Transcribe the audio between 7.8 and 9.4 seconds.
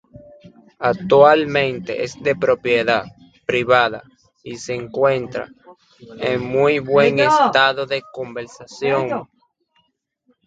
de conservación.